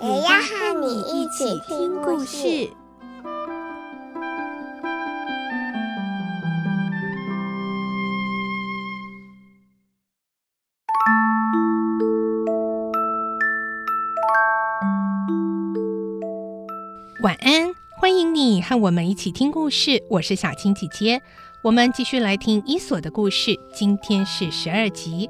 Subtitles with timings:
[0.00, 2.70] 也要和你一起听故事。
[17.24, 20.00] 晚安，欢迎你和我们一起听故事。
[20.08, 21.20] 我是小青姐姐，
[21.64, 23.58] 我们继续来听伊索的故事。
[23.74, 25.28] 今天是十二集，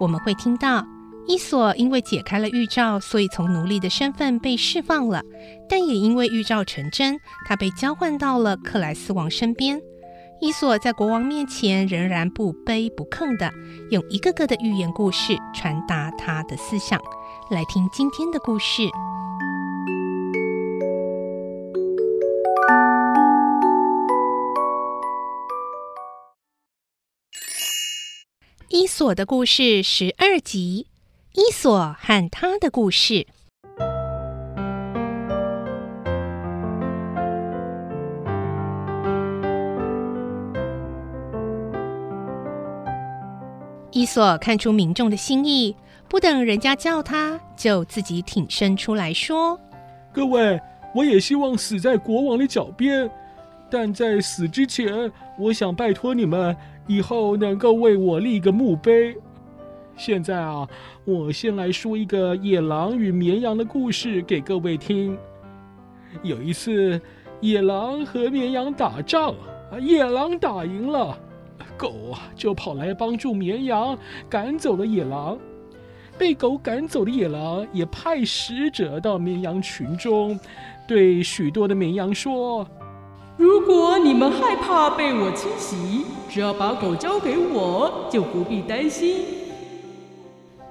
[0.00, 0.84] 我们会听到
[1.30, 5.22] 伊索因为解开了预兆，所以从奴隶的身份被释放了，
[5.68, 9.80] 但也因为预兆成真，他被交换到了克莱斯王身边。
[10.40, 13.48] 伊索在国王面前仍然不卑不亢地
[13.92, 17.00] 用一个个的寓言故事传达他的思想。
[17.48, 18.82] 来听今天的故事。
[28.68, 30.86] 伊索的故事十二集：
[31.32, 33.24] 伊索和他的故事。
[43.92, 45.76] 伊索看出民众的心意，
[46.08, 49.56] 不等人家叫他，就自己挺身出来说
[50.12, 50.60] ：“各位，
[50.92, 53.08] 我也希望死在国王的脚边，
[53.70, 56.56] 但在死之前，我想拜托你们。”
[56.88, 59.16] 以后能够为我立个墓碑。
[59.96, 60.66] 现在啊，
[61.04, 65.16] 我先来说一个野狼与绵羊的故事给各位听。
[66.22, 67.00] 有一次，
[67.40, 69.34] 野狼和绵羊打仗，
[69.80, 71.16] 野狼打赢了，
[71.76, 73.96] 狗啊就跑来帮助绵羊
[74.28, 75.38] 赶走了野狼。
[76.18, 80.38] 被狗赶走的野狼也派使者到绵羊群中，
[80.86, 82.66] 对许多的绵羊说。
[83.36, 89.39] 如果你们害怕被我侵袭，只要把狗交给我，就不必担心。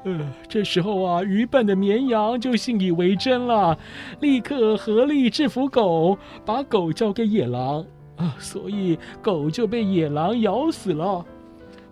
[0.04, 0.18] 呃，
[0.48, 3.78] 这时候啊，愚笨的绵羊就信以为真了，
[4.22, 7.86] 立刻合力制服狗，把狗交给野狼。
[8.16, 11.26] 啊，所以狗就被野狼咬死了。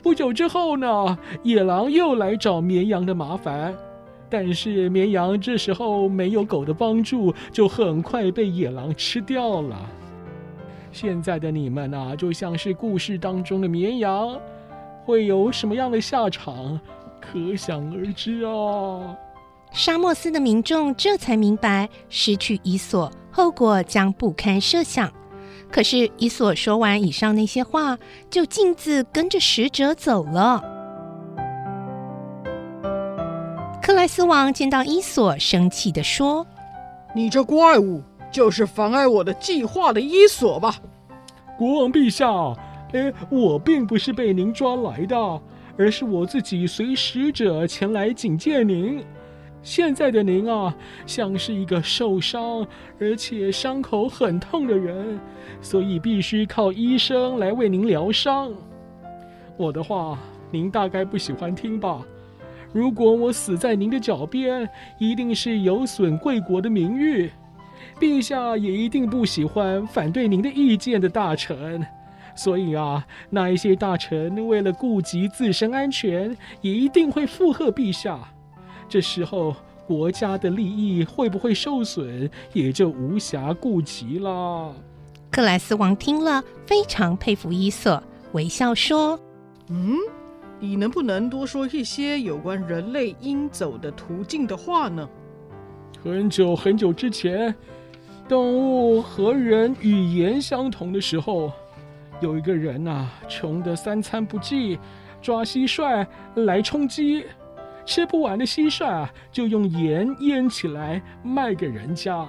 [0.04, 3.74] 不久之后呢，野狼又来找绵羊的麻烦，
[4.30, 9.76] 但是绵羊这时候没有狗的帮助，就很快被野狼吃掉了。
[10.92, 14.38] 现在的你们啊，就像是故事当中的绵羊，
[15.06, 16.80] 会有什么样的下场，
[17.22, 19.16] 可想而知啊。
[19.72, 25.12] 沙漠斯的民众这才明白，失去伊索后果将不堪设想。
[25.72, 27.98] 可是伊索说完以上那些话，
[28.30, 30.64] 就径自跟着使者走了。
[33.82, 36.46] 克莱斯王见到伊索，生气地说
[37.16, 40.76] ：“你这怪物！”就是妨碍我的计划的伊索吧，
[41.58, 42.28] 国王陛下，
[42.92, 45.42] 哎，我并不是被您抓来的，
[45.78, 49.04] 而是我自己随使者前来警戒您。
[49.62, 50.74] 现在的您啊，
[51.06, 52.66] 像是一个受伤
[53.00, 55.20] 而且伤口很痛的人，
[55.62, 58.52] 所以必须靠医生来为您疗伤。
[59.58, 60.18] 我的话，
[60.52, 62.02] 您大概不喜欢听吧？
[62.72, 67.30] 如果我死在您的脚边，一定是有损贵国的名誉。
[68.00, 71.86] 陛下也一定不喜欢反对您的意见的大臣，
[72.38, 78.20] 所以啊，那一些大臣为了顾及自身安全，也一定会附和陛下。
[78.88, 79.56] 这时候
[79.88, 84.74] 国家的利益会不会受损，也就无暇顾及了。
[85.32, 88.02] 克莱斯王听了，非常佩服伊索，
[88.34, 89.20] 微笑说
[89.70, 89.98] ：“嗯，
[90.60, 95.10] 你能不能多说一些有关人类应走的途径的话呢？”
[96.04, 97.54] 很久很久之前。
[98.30, 101.50] 动物和人语言相同的时候，
[102.20, 104.80] 有一个人呐、啊，穷得三餐不继，
[105.22, 106.06] 抓蟋蟀
[106.36, 107.26] 来充饥，
[107.86, 112.28] 吃不完的蟋蟀啊，就用盐腌起来卖给人家。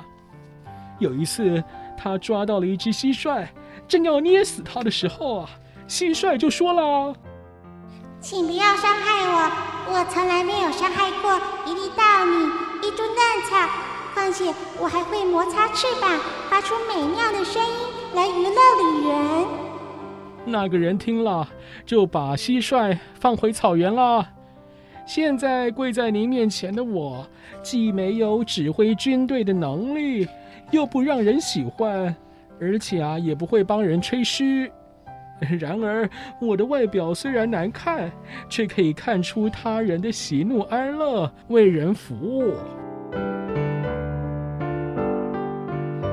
[0.98, 1.62] 有一次，
[1.96, 3.46] 他抓到了一只蟋蟀，
[3.86, 5.50] 正要捏死它的时候啊，
[5.88, 7.14] 蟋蟀就说了
[8.20, 12.44] ：“请不要伤害我，我从来没有伤害过一粒稻米，
[12.86, 13.16] 一株嫩
[13.48, 13.68] 草。”
[14.12, 16.10] 况且我还会摩擦翅膀，
[16.50, 17.72] 发出美妙的声音
[18.14, 19.67] 来娱乐旅人。
[20.50, 21.48] 那个人听了，
[21.84, 24.26] 就把蟋蟀放回草原了。
[25.06, 27.26] 现在跪在您面前的我，
[27.62, 30.28] 既没有指挥军队的能力，
[30.70, 32.14] 又不让人喜欢，
[32.60, 34.70] 而且啊，也不会帮人吹嘘。
[35.58, 36.08] 然而，
[36.40, 38.10] 我的外表虽然难看，
[38.48, 42.54] 却可以看出他人的喜怒哀乐，为人服务。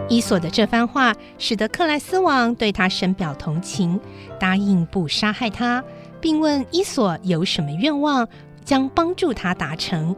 [0.08, 4.00] 伊索的这番话，使得克莱斯王对他深表同情，
[4.40, 5.84] 答应不杀害他，
[6.22, 8.28] 并问伊索有什么愿望，
[8.64, 10.16] 将帮助他达成。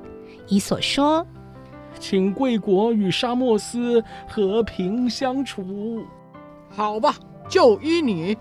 [0.47, 1.25] 伊索说
[1.99, 6.03] ：“请贵国与沙漠斯和平相处。”
[6.69, 7.15] 好吧，
[7.49, 8.37] 就依你。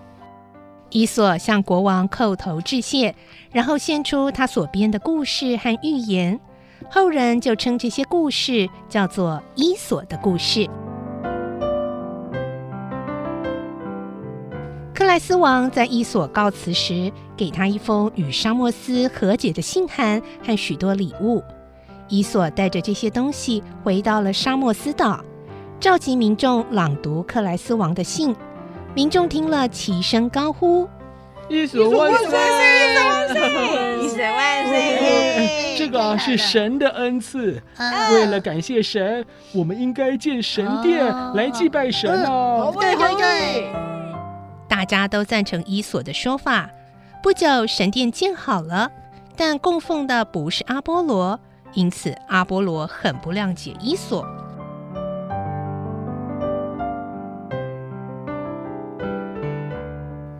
[0.89, 3.15] 伊索向国王叩头致谢，
[3.51, 6.37] 然后献出他所编的故事和寓言，
[6.89, 10.69] 后人就称这些故事叫做伊索的故事。
[15.07, 21.41] 莱斯王在伊索告辞时，给他一封与沙漠斯和解的信函和许多礼物。
[22.09, 25.23] 伊索带着这些东西回到了沙漠斯岛，
[25.79, 28.35] 召集民众朗读克莱斯王的信。
[28.93, 30.87] 民众听了齐声高呼
[31.47, 32.39] ：“伊索万岁！
[34.03, 35.75] 伊索万岁！
[35.79, 37.61] 这个是神的恩赐，
[38.11, 42.73] 为了感谢神，我们应该建神殿来祭拜神哦。
[42.79, 43.96] 对对对。
[44.77, 46.69] 大家都赞成伊索的说法。
[47.23, 48.91] 不久，神殿建好了，
[49.35, 51.39] 但供奉的不是阿波罗，
[51.73, 54.23] 因此阿波罗很不谅解伊索。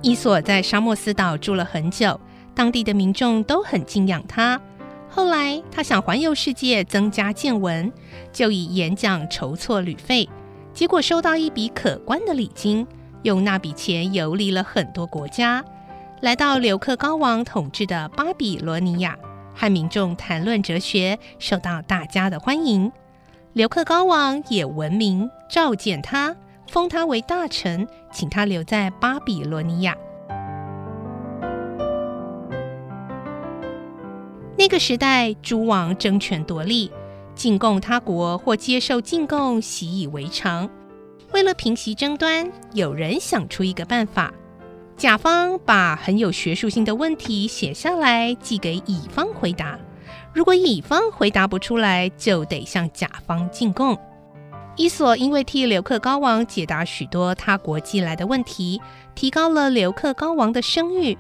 [0.03, 2.19] 伊索在沙漠斯岛住了很久，
[2.53, 4.61] 当地的民众都很敬仰他。
[5.09, 7.91] 后来，他想环游世界，增加见闻，
[8.31, 10.29] 就以演讲筹措旅费，
[10.75, 12.85] 结果收到一笔可观的礼金。
[13.27, 15.61] 用那笔钱游历了很多国家，
[16.21, 19.17] 来到刘克高王统治的巴比罗尼亚，
[19.53, 22.89] 和民众谈论哲学，受到大家的欢迎。
[23.51, 26.33] 刘克高王也闻名召见他，
[26.69, 29.93] 封他为大臣，请他留在巴比罗尼亚。
[34.57, 36.89] 那个时代，诸王争权夺利，
[37.35, 40.69] 进贡他国或接受进贡习以为常。
[41.33, 44.33] 为了平息争端，有人想出一个办法：
[44.95, 49.77] 甲方把很有学术性的问题写下来，寄给乙方回答。
[50.33, 53.97] 如果乙方回答不出来，就得向甲方进贡。
[54.75, 58.79] 伊索因为替刘克高王解答许多他国寄来的问题，
[59.15, 61.17] 提高了刘克高王的声誉。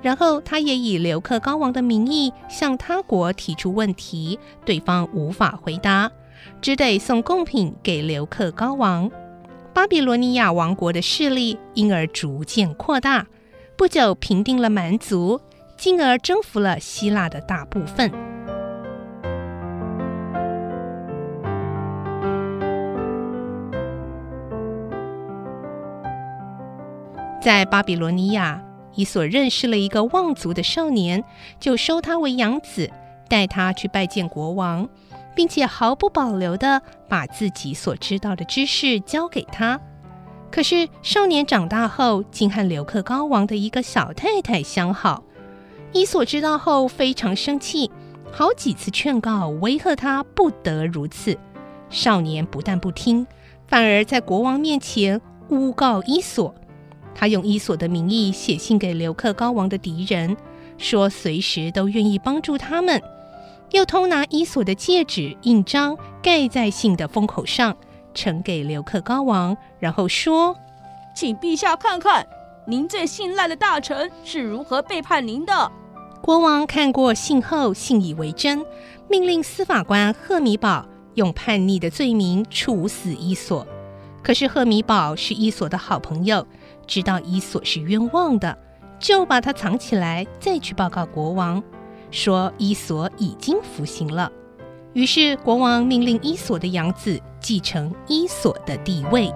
[0.00, 6.10] 然后，他也以刘克高王的名义向他国提出问题，对方无法回答，
[6.60, 9.10] 只得送贡品给刘克高王。
[9.74, 13.26] 巴比伦尼亚王国的势力因而逐渐扩大，
[13.74, 15.40] 不久平定了蛮族，
[15.78, 18.12] 进而征服了希腊的大部分。
[27.40, 28.62] 在巴比伦尼亚，
[28.94, 31.24] 伊索认识了一个望族的少年，
[31.58, 32.90] 就收他为养子，
[33.26, 34.86] 带他去拜见国王。
[35.34, 39.80] 并且毫不保留地把自己所知道的知识教给他。
[40.50, 45.24] 可是少年长大后，竟和刘克高王的一个小太太相好。
[45.92, 47.90] 伊索知道后非常生气，
[48.30, 51.38] 好几次劝告、威吓他不得如此。
[51.88, 53.26] 少年不但不听，
[53.66, 56.54] 反而在国王面前诬告伊索。
[57.14, 60.34] 他用伊索的名义写信给刘克高王的敌人，
[60.78, 63.00] 说随时都愿意帮助他们。
[63.72, 67.74] 又偷拿伊索的戒指、印章，盖在信的封口上，
[68.12, 70.54] 呈给留克高王，然后说
[71.16, 72.26] ：“请陛下看看，
[72.66, 75.72] 您最信赖的大臣是如何背叛您的。”
[76.22, 78.62] 国王看过信后，信以为真，
[79.08, 83.66] 命令司法官赫米宝用叛逆的罪名处死伊索。
[84.22, 86.46] 可是赫米宝是伊索的好朋友，
[86.86, 88.56] 知道伊索是冤枉的，
[89.00, 91.60] 就把他藏起来，再去报告国王。
[92.12, 94.30] 说伊索已经服刑了，
[94.92, 99.32] 于是国王命令伊索的养子继承伊索的地位。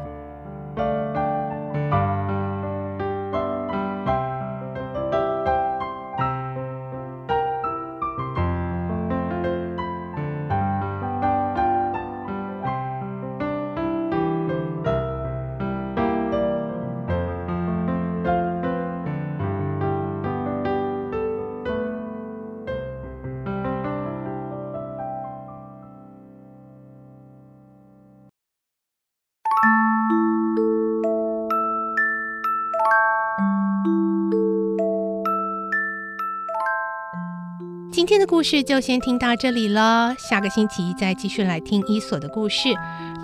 [37.92, 42.74] 今天的故事就先听到这里了，下个星期再继续来听伊索的故事。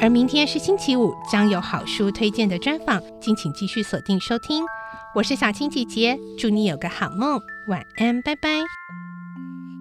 [0.01, 4.65] 而明天是星期五，将有好书推荐的专访，敬请继续锁定收听。
[5.15, 7.39] 我是小青姐姐，祝你有个好梦，
[7.69, 8.49] 晚安，拜拜。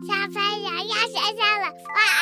[0.05, 2.20] 小朋友要睡觉了，哇。